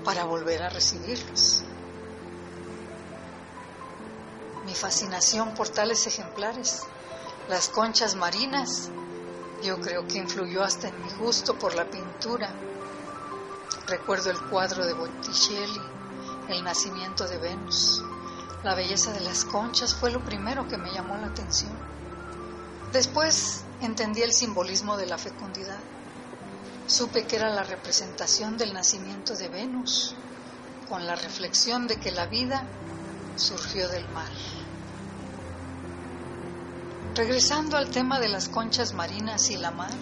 para 0.04 0.24
volver 0.24 0.62
a 0.62 0.70
recibirlos. 0.70 1.64
Mi 4.64 4.74
fascinación 4.74 5.54
por 5.54 5.68
tales 5.68 6.06
ejemplares, 6.06 6.82
las 7.48 7.68
conchas 7.68 8.14
marinas, 8.16 8.90
yo 9.62 9.80
creo 9.80 10.06
que 10.06 10.18
influyó 10.18 10.62
hasta 10.62 10.88
en 10.88 11.02
mi 11.04 11.10
gusto 11.18 11.58
por 11.58 11.74
la 11.74 11.84
pintura 11.84 12.54
Recuerdo 13.90 14.30
el 14.30 14.40
cuadro 14.42 14.86
de 14.86 14.92
Botticelli, 14.92 15.80
El 16.48 16.62
nacimiento 16.62 17.26
de 17.26 17.38
Venus. 17.38 18.00
La 18.62 18.74
belleza 18.74 19.12
de 19.12 19.20
las 19.20 19.46
conchas 19.46 19.94
fue 19.94 20.10
lo 20.10 20.22
primero 20.22 20.68
que 20.68 20.76
me 20.76 20.92
llamó 20.92 21.16
la 21.16 21.28
atención. 21.28 21.72
Después 22.92 23.64
entendí 23.80 24.20
el 24.20 24.32
simbolismo 24.32 24.98
de 24.98 25.06
la 25.06 25.16
fecundidad. 25.16 25.78
Supe 26.86 27.26
que 27.26 27.36
era 27.36 27.48
la 27.48 27.62
representación 27.62 28.58
del 28.58 28.74
nacimiento 28.74 29.34
de 29.34 29.48
Venus, 29.48 30.14
con 30.90 31.06
la 31.06 31.14
reflexión 31.14 31.86
de 31.86 31.96
que 31.96 32.10
la 32.10 32.26
vida 32.26 32.66
surgió 33.36 33.88
del 33.88 34.06
mar. 34.10 34.28
Regresando 37.14 37.78
al 37.78 37.90
tema 37.90 38.20
de 38.20 38.28
las 38.28 38.48
conchas 38.48 38.92
marinas 38.92 39.50
y 39.50 39.56
la 39.56 39.70
mar, 39.70 39.94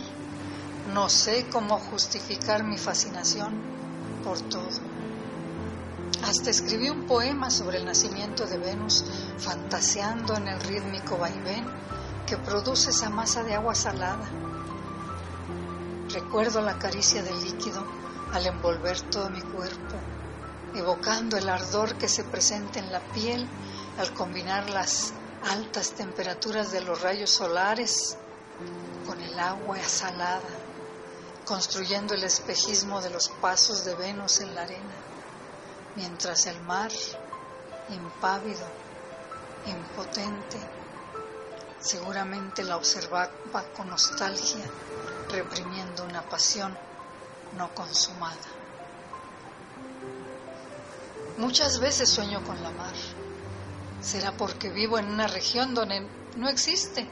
no 0.93 1.09
sé 1.09 1.49
cómo 1.49 1.79
justificar 1.79 2.65
mi 2.65 2.77
fascinación 2.77 3.61
por 4.25 4.41
todo. 4.49 4.71
Hasta 6.23 6.51
escribí 6.51 6.91
un 6.91 7.07
poema 7.07 7.51
sobre 7.51 7.79
el 7.79 7.85
nacimiento 7.85 8.47
de 8.47 8.59
Venus, 8.59 9.05
fantaseando 9.39 10.37
en 10.37 10.49
el 10.49 10.61
rítmico 10.61 11.17
vaivén 11.17 11.67
que 12.27 12.37
produce 12.37 12.91
esa 12.91 13.09
masa 13.09 13.43
de 13.43 13.55
agua 13.55 13.75
salada. 13.75 14.29
Recuerdo 16.11 16.61
la 16.61 16.79
caricia 16.79 17.23
del 17.23 17.43
líquido 17.43 17.87
al 18.33 18.47
envolver 18.47 19.01
todo 19.03 19.31
mi 19.31 19.41
cuerpo, 19.41 19.97
evocando 20.75 21.37
el 21.37 21.49
ardor 21.49 21.95
que 21.95 22.09
se 22.09 22.25
presenta 22.25 22.79
en 22.79 22.93
la 22.93 23.01
piel 23.01 23.49
al 23.99 24.13
combinar 24.13 24.69
las 24.71 25.13
altas 25.51 25.93
temperaturas 25.93 26.73
de 26.73 26.81
los 26.83 27.01
rayos 27.01 27.31
solares 27.31 28.17
con 29.07 29.21
el 29.21 29.39
agua 29.39 29.79
salada, 29.87 30.43
construyendo 31.45 32.15
el 32.15 32.25
espejismo 32.25 33.01
de 33.01 33.11
los 33.11 33.29
pasos 33.41 33.85
de 33.85 33.95
Venus 33.95 34.41
en 34.41 34.55
la 34.55 34.63
arena, 34.63 34.95
mientras 35.97 36.47
el 36.47 36.61
mar, 36.63 36.91
impávido, 37.89 38.67
impotente, 39.67 40.59
seguramente 41.81 42.65
la 42.65 42.77
observaba 42.77 43.31
con 43.77 43.89
nostalgia, 43.91 44.65
reprimiendo 45.31 46.05
una 46.05 46.23
pasión 46.23 46.77
no 47.57 47.75
consumada. 47.75 48.37
Muchas 51.39 51.79
veces 51.79 52.09
sueño 52.09 52.43
con 52.45 52.61
la 52.63 52.71
mar 52.71 52.95
¿Será 54.01 54.33
porque 54.33 54.71
vivo 54.71 54.99
en 54.99 55.07
una 55.07 55.27
región 55.27 55.75
donde 55.75 56.07
no 56.37 56.49
existe? 56.49 57.07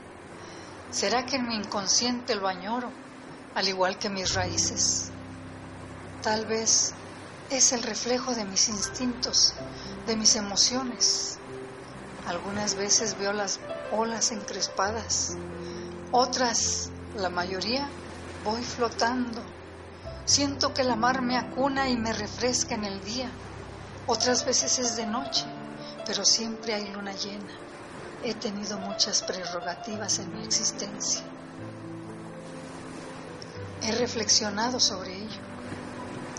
¿Será 0.92 1.26
que 1.26 1.36
en 1.36 1.48
mi 1.48 1.56
inconsciente 1.56 2.36
lo 2.36 2.46
añoro, 2.46 2.90
al 3.56 3.68
igual 3.68 3.98
que 3.98 4.08
mis 4.08 4.34
raíces? 4.34 5.10
Tal 6.22 6.46
vez 6.46 6.94
es 7.50 7.72
el 7.72 7.82
reflejo 7.82 8.34
de 8.34 8.44
mis 8.44 8.68
instintos, 8.68 9.54
de 10.06 10.16
mis 10.16 10.36
emociones. 10.36 11.38
Algunas 12.26 12.74
veces 12.74 13.18
veo 13.18 13.32
las 13.32 13.60
olas 13.92 14.32
encrespadas, 14.32 15.36
otras, 16.12 16.90
la 17.16 17.30
mayoría, 17.30 17.88
voy 18.44 18.62
flotando. 18.62 19.42
Siento 20.24 20.74
que 20.74 20.84
la 20.84 20.96
mar 20.96 21.22
me 21.22 21.36
acuna 21.36 21.88
y 21.88 21.96
me 21.96 22.12
refresca 22.12 22.74
en 22.74 22.84
el 22.84 23.00
día. 23.04 23.30
Otras 24.06 24.44
veces 24.44 24.78
es 24.78 24.96
de 24.96 25.06
noche 25.06 25.44
pero 26.06 26.24
siempre 26.24 26.72
hay 26.72 26.88
luna 26.92 27.12
llena. 27.12 27.52
He 28.22 28.34
tenido 28.34 28.78
muchas 28.78 29.22
prerrogativas 29.22 30.20
en 30.20 30.32
mi 30.34 30.44
existencia. 30.44 31.22
He 33.82 33.92
reflexionado 33.92 34.80
sobre 34.80 35.16
ello, 35.16 35.40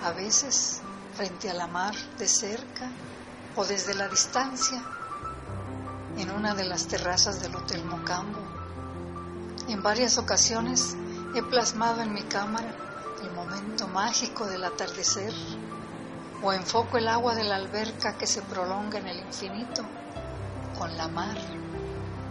a 0.04 0.12
veces 0.12 0.82
frente 1.18 1.50
a 1.50 1.54
la 1.56 1.66
mar 1.66 1.96
de 2.20 2.28
cerca 2.28 2.92
o 3.56 3.66
desde 3.66 3.96
la 3.96 4.08
distancia, 4.08 4.80
en 6.16 6.30
una 6.30 6.54
de 6.54 6.64
las 6.64 6.86
terrazas 6.88 7.42
del 7.42 7.56
Hotel 7.56 7.84
Mocambo. 7.86 8.38
En 9.68 9.82
varias 9.82 10.20
ocasiones 10.20 10.96
he 11.34 11.42
plasmado 11.42 12.04
en 12.04 12.14
mi 12.14 12.22
cámara 12.22 12.72
el 13.24 13.32
momento 13.32 13.88
mágico 13.88 14.46
del 14.46 14.64
atardecer 14.64 15.34
o 16.44 16.54
enfoco 16.54 17.00
el 17.00 17.08
agua 17.08 17.34
de 17.34 17.46
la 17.46 17.56
alberca 17.56 18.16
que 18.16 18.28
se 18.28 18.44
prolonga 18.44 19.00
en 19.00 19.08
el 19.08 19.18
infinito 19.18 19.84
con 20.78 20.96
la 20.96 21.08
mar, 21.08 21.38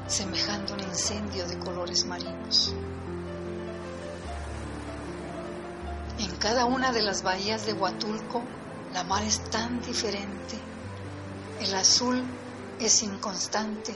semejando 0.06 0.74
un 0.74 0.80
incendio 0.80 1.44
de 1.48 1.58
colores 1.58 2.06
marinos. 2.06 2.72
En 6.20 6.36
cada 6.36 6.66
una 6.66 6.92
de 6.92 7.02
las 7.02 7.24
bahías 7.24 7.66
de 7.66 7.72
Huatulco, 7.72 8.44
la 8.96 9.04
mar 9.04 9.22
es 9.24 9.44
tan 9.50 9.78
diferente. 9.82 10.58
El 11.60 11.74
azul 11.74 12.24
es 12.80 13.02
inconstante, 13.02 13.94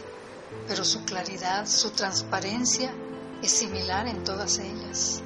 pero 0.68 0.84
su 0.84 1.06
claridad, 1.06 1.66
su 1.66 1.92
transparencia 1.92 2.92
es 3.42 3.50
similar 3.50 4.06
en 4.06 4.22
todas 4.24 4.58
ellas. 4.58 5.22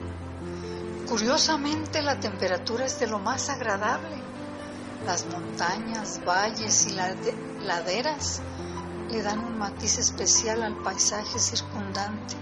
Curiosamente, 1.09 2.03
la 2.03 2.21
temperatura 2.21 2.87
es 2.87 3.01
de 3.01 3.09
lo 3.09 3.19
más 3.19 3.49
agradable 3.49 4.23
las 5.05 5.27
montañas, 5.27 6.21
valles 6.25 6.87
y 6.87 6.95
laderas 7.67 8.43
le 9.11 9.23
dan 9.23 9.41
un 9.41 9.59
matiz 9.59 9.99
especial 9.99 10.63
al 10.63 10.77
paisaje 10.85 11.37
circundante. 11.37 12.37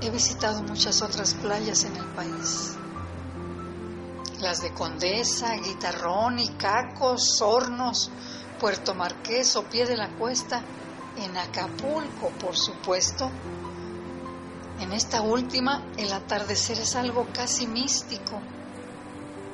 He 0.00 0.08
visitado 0.08 0.62
muchas 0.62 1.02
otras 1.02 1.34
playas 1.34 1.84
en 1.84 1.96
el 1.96 2.06
país. 2.06 2.79
Las 4.40 4.62
de 4.62 4.72
Condesa, 4.72 5.54
Guitarrón, 5.56 6.38
Icacos, 6.38 7.40
Hornos, 7.42 8.10
Puerto 8.58 8.94
Marqués 8.94 9.56
o 9.56 9.64
Pie 9.64 9.86
de 9.86 9.96
la 9.96 10.08
Cuesta, 10.08 10.62
en 11.16 11.36
Acapulco, 11.36 12.30
por 12.40 12.56
supuesto. 12.56 13.30
En 14.80 14.92
esta 14.92 15.20
última, 15.20 15.84
el 15.96 16.12
atardecer 16.12 16.78
es 16.78 16.96
algo 16.96 17.26
casi 17.32 17.66
místico 17.66 18.40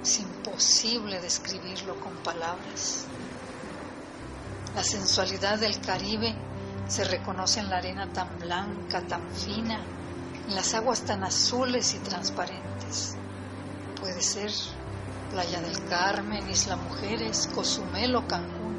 es 0.07 0.21
imposible 0.21 1.21
describirlo 1.21 1.99
con 1.99 2.15
palabras. 2.19 3.07
La 4.77 4.85
sensualidad 4.85 5.59
del 5.59 5.81
Caribe 5.81 6.33
se 6.87 7.03
reconoce 7.03 7.59
en 7.59 7.69
la 7.69 7.79
arena 7.79 8.13
tan 8.13 8.39
blanca, 8.39 9.01
tan 9.01 9.29
fina, 9.33 9.81
en 10.47 10.55
las 10.55 10.75
aguas 10.75 11.03
tan 11.03 11.25
azules 11.25 11.93
y 11.95 11.99
transparentes. 11.99 13.17
Puede 13.99 14.23
ser 14.23 14.53
Playa 15.31 15.61
del 15.61 15.85
Carmen, 15.89 16.49
Isla 16.49 16.77
Mujeres, 16.77 17.49
Cozumel 17.55 18.17
o 18.17 18.27
Cancún. 18.27 18.77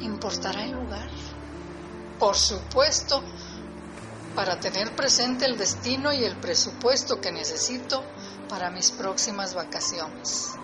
¿Importará 0.00 0.64
el 0.64 0.72
lugar? 0.72 1.08
Por 2.18 2.36
supuesto, 2.36 3.22
para 4.34 4.60
tener 4.60 4.94
presente 4.94 5.46
el 5.46 5.56
destino 5.56 6.12
y 6.12 6.24
el 6.24 6.36
presupuesto 6.36 7.20
que 7.20 7.32
necesito 7.32 8.04
para 8.48 8.70
mis 8.70 8.90
próximas 8.90 9.54
vacaciones. 9.54 10.54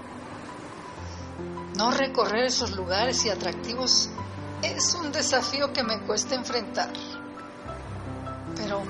No 1.77 1.91
recorrer 1.91 2.45
esos 2.45 2.73
lugares 2.73 3.25
y 3.25 3.31
atractivos 3.31 4.11
es 4.63 4.95
un 4.95 5.11
desafío 5.11 5.73
que 5.73 5.83
me 5.83 6.01
cuesta 6.03 6.35
enfrentar. 6.35 6.93
Pero 8.57 8.83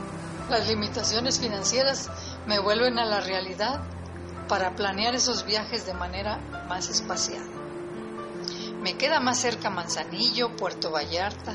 las 0.51 0.67
limitaciones 0.69 1.39
financieras 1.39 2.11
me 2.47 2.59
vuelven 2.59 2.99
a 2.99 3.05
la 3.05 3.21
realidad 3.21 3.81
para 4.53 4.77
planear 4.77 5.15
esos 5.15 5.47
viajes 5.47 5.87
de 5.87 5.95
manera 5.95 6.37
más 6.69 6.91
espaciada. 6.91 7.49
Me 8.83 8.99
queda 8.99 9.19
más 9.19 9.39
cerca 9.39 9.71
Manzanillo, 9.71 10.55
Puerto 10.57 10.91
Vallarta, 10.91 11.55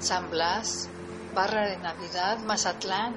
San 0.00 0.28
Blas, 0.28 0.88
Barra 1.36 1.68
de 1.68 1.76
Navidad, 1.76 2.40
Mazatlán, 2.40 3.14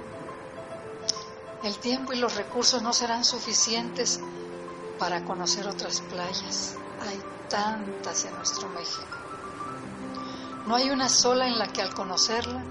el 1.63 1.75
tiempo 1.79 2.13
y 2.13 2.17
los 2.17 2.35
recursos 2.35 2.83
no 2.83 2.93
serán 2.93 3.25
suficientes 3.25 4.19
para 4.99 5.25
conocer 5.25 5.67
otras 5.67 6.01
playas. 6.01 6.75
Hay 7.01 7.19
tantas 7.49 8.25
en 8.25 8.35
nuestro 8.35 8.69
México. 8.69 9.17
No 10.67 10.75
hay 10.75 10.91
una 10.91 11.09
sola 11.09 11.47
en 11.47 11.57
la 11.57 11.73
que 11.73 11.81
al 11.81 11.95
conocerla 11.95 12.63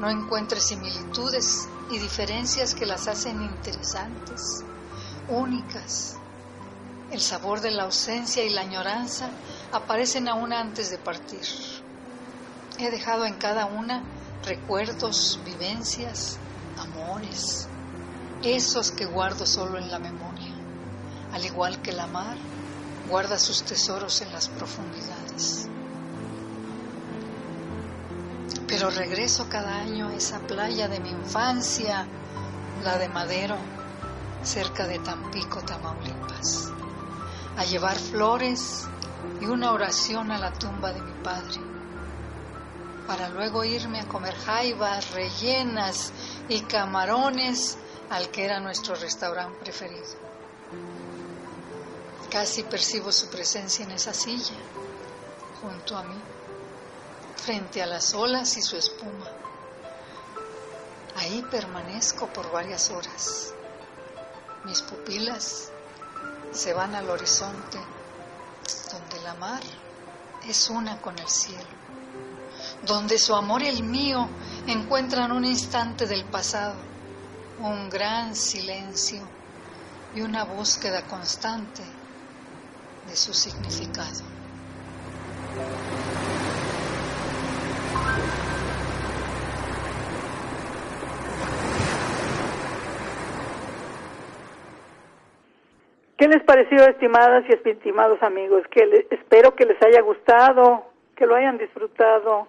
no 0.00 0.10
encuentre 0.10 0.58
similitudes 0.58 1.68
y 1.88 2.00
diferencias 2.00 2.74
que 2.74 2.86
las 2.86 3.06
hacen 3.06 3.40
interesantes, 3.42 4.64
únicas. 5.28 6.16
El 7.10 7.20
sabor 7.20 7.60
de 7.60 7.70
la 7.70 7.84
ausencia 7.84 8.44
y 8.44 8.50
la 8.50 8.62
añoranza 8.62 9.30
aparecen 9.72 10.28
aún 10.28 10.52
antes 10.52 10.90
de 10.90 10.98
partir. 10.98 11.42
He 12.78 12.90
dejado 12.90 13.26
en 13.26 13.34
cada 13.34 13.66
una 13.66 14.02
recuerdos, 14.44 15.38
vivencias, 15.44 16.38
amores, 16.78 17.68
esos 18.42 18.90
que 18.90 19.06
guardo 19.06 19.44
solo 19.44 19.78
en 19.78 19.90
la 19.90 19.98
memoria, 19.98 20.54
al 21.32 21.44
igual 21.44 21.82
que 21.82 21.92
la 21.92 22.06
mar 22.06 22.36
guarda 23.08 23.38
sus 23.38 23.64
tesoros 23.64 24.22
en 24.22 24.32
las 24.32 24.48
profundidades. 24.48 25.68
Pero 28.68 28.88
regreso 28.90 29.48
cada 29.48 29.76
año 29.80 30.08
a 30.08 30.14
esa 30.14 30.38
playa 30.38 30.86
de 30.88 31.00
mi 31.00 31.10
infancia, 31.10 32.06
la 32.84 32.98
de 32.98 33.08
Madero, 33.08 33.56
cerca 34.42 34.86
de 34.86 34.98
Tampico, 34.98 35.62
Tamaulipas, 35.62 36.72
a 37.56 37.64
llevar 37.64 37.96
flores 37.98 38.86
y 39.40 39.46
una 39.46 39.72
oración 39.72 40.30
a 40.30 40.38
la 40.38 40.52
tumba 40.52 40.92
de 40.92 41.02
mi 41.02 41.12
padre, 41.22 41.60
para 43.06 43.28
luego 43.28 43.64
irme 43.64 44.00
a 44.00 44.08
comer 44.08 44.34
jaivas, 44.34 45.10
rellenas 45.12 46.12
y 46.48 46.60
camarones 46.62 47.76
al 48.08 48.30
que 48.30 48.44
era 48.44 48.60
nuestro 48.60 48.94
restaurante 48.94 49.58
preferido. 49.60 50.30
Casi 52.30 52.62
percibo 52.62 53.10
su 53.10 53.28
presencia 53.28 53.84
en 53.84 53.90
esa 53.90 54.14
silla, 54.14 54.54
junto 55.60 55.96
a 55.96 56.04
mí, 56.04 56.20
frente 57.36 57.82
a 57.82 57.86
las 57.86 58.14
olas 58.14 58.56
y 58.56 58.62
su 58.62 58.76
espuma. 58.76 59.26
Ahí 61.16 61.44
permanezco 61.50 62.28
por 62.28 62.50
varias 62.52 62.90
horas. 62.90 63.54
Mis 64.64 64.82
pupilas 64.82 65.70
se 66.52 66.74
van 66.74 66.94
al 66.94 67.08
horizonte, 67.08 67.78
donde 68.92 69.22
la 69.24 69.34
mar 69.34 69.62
es 70.46 70.68
una 70.68 71.00
con 71.00 71.18
el 71.18 71.28
cielo, 71.28 71.68
donde 72.86 73.18
su 73.18 73.34
amor 73.34 73.62
y 73.62 73.68
el 73.68 73.82
mío 73.82 74.28
encuentran 74.66 75.32
un 75.32 75.44
instante 75.44 76.06
del 76.06 76.24
pasado, 76.26 76.76
un 77.60 77.88
gran 77.88 78.36
silencio 78.36 79.22
y 80.14 80.20
una 80.20 80.44
búsqueda 80.44 81.02
constante 81.06 81.82
de 83.08 83.16
su 83.16 83.32
significado. 83.32 84.20
¿Qué 96.20 96.28
les 96.28 96.42
pareció, 96.42 96.84
estimadas 96.84 97.46
y 97.48 97.70
estimados 97.70 98.22
amigos? 98.22 98.62
Que 98.70 99.06
espero 99.08 99.54
que 99.54 99.64
les 99.64 99.82
haya 99.82 100.02
gustado, 100.02 100.84
que 101.16 101.24
lo 101.24 101.34
hayan 101.34 101.56
disfrutado, 101.56 102.46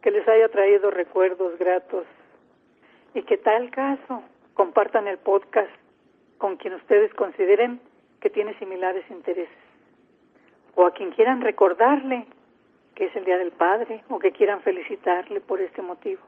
que 0.00 0.10
les 0.10 0.26
haya 0.26 0.48
traído 0.48 0.90
recuerdos 0.90 1.58
gratos 1.58 2.06
y 3.12 3.20
que 3.24 3.36
tal 3.36 3.70
caso 3.70 4.22
compartan 4.54 5.08
el 5.08 5.18
podcast 5.18 5.68
con 6.38 6.56
quien 6.56 6.72
ustedes 6.72 7.12
consideren 7.12 7.82
que 8.18 8.30
tiene 8.30 8.58
similares 8.58 9.04
intereses 9.10 9.62
o 10.74 10.86
a 10.86 10.94
quien 10.94 11.10
quieran 11.10 11.42
recordarle 11.42 12.24
que 12.94 13.04
es 13.04 13.16
el 13.16 13.26
Día 13.26 13.36
del 13.36 13.52
Padre 13.52 14.04
o 14.08 14.18
que 14.18 14.32
quieran 14.32 14.62
felicitarle 14.62 15.42
por 15.42 15.60
este 15.60 15.82
motivo. 15.82 16.22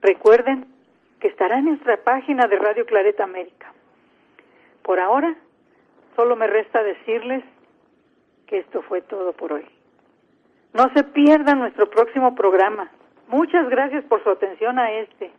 Recuerden 0.00 0.64
que 1.20 1.28
estará 1.28 1.58
en 1.58 1.66
nuestra 1.66 1.98
página 1.98 2.46
de 2.46 2.56
Radio 2.56 2.86
Clareta 2.86 3.24
América. 3.24 3.74
Por 4.82 4.98
ahora, 4.98 5.36
Solo 6.16 6.36
me 6.36 6.46
resta 6.46 6.82
decirles 6.82 7.44
que 8.46 8.58
esto 8.58 8.82
fue 8.82 9.00
todo 9.02 9.32
por 9.32 9.52
hoy. 9.52 9.66
No 10.72 10.92
se 10.94 11.04
pierdan 11.04 11.58
nuestro 11.58 11.88
próximo 11.90 12.34
programa. 12.34 12.90
Muchas 13.28 13.68
gracias 13.68 14.04
por 14.04 14.22
su 14.22 14.30
atención 14.30 14.78
a 14.78 14.92
este. 14.92 15.30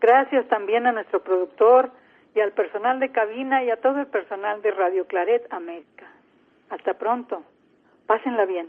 Gracias 0.00 0.46
también 0.48 0.86
a 0.86 0.92
nuestro 0.92 1.22
productor 1.22 1.90
y 2.34 2.40
al 2.40 2.52
personal 2.52 3.00
de 3.00 3.10
cabina 3.10 3.62
y 3.64 3.70
a 3.70 3.80
todo 3.80 4.00
el 4.00 4.06
personal 4.06 4.62
de 4.62 4.70
Radio 4.70 5.06
Claret 5.06 5.46
América. 5.52 6.06
Hasta 6.70 6.94
pronto. 6.94 7.42
Pásenla 8.06 8.46
bien. 8.46 8.68